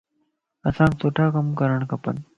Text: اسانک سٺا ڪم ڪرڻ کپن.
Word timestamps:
اسانک 0.69 0.93
سٺا 1.01 1.25
ڪم 1.33 1.47
ڪرڻ 1.59 1.79
کپن. 1.91 2.15